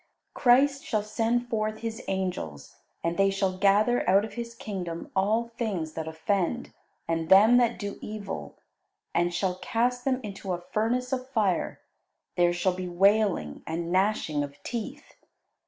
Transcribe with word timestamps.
Christ 0.33 0.83
shall 0.83 1.03
send 1.03 1.47
forth 1.47 1.81
His 1.81 2.01
angels, 2.07 2.75
and 3.03 3.17
they 3.17 3.29
shall 3.29 3.55
gather 3.59 4.09
out 4.09 4.25
of 4.25 4.33
His 4.33 4.55
Kingdom 4.55 5.11
all 5.15 5.49
things 5.59 5.93
that 5.93 6.07
offend 6.07 6.73
and 7.07 7.29
them 7.29 7.57
that 7.57 7.77
do 7.77 7.99
evil, 8.01 8.57
and 9.13 9.31
shall 9.31 9.59
cast 9.61 10.03
them 10.03 10.19
into 10.23 10.53
a 10.53 10.59
furnace 10.61 11.13
of 11.13 11.29
fire; 11.29 11.81
there 12.35 12.51
shall 12.51 12.73
be 12.73 12.87
wailing 12.89 13.61
and 13.67 13.91
gnashing 13.91 14.41
of 14.43 14.57
teeth. 14.63 15.17